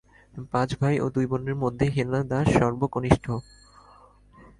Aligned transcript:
পাঁচ 0.53 0.69
ভাই 0.81 0.95
ও 0.99 1.05
দুই 1.09 1.25
বোনের 1.25 1.55
মধ্যে 1.55 1.85
হেনা 1.95 2.19
দাস 2.23 2.45
সর্ব 2.57 2.81
কনিষ্ঠ। 2.87 3.25